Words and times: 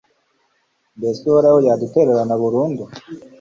mbese 0.97 1.21
uhoraho 1.29 1.59
yadutererana 1.67 2.33
burundu 2.41 2.83